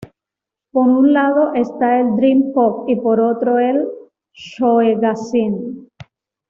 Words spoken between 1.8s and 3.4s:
el Dream pop y por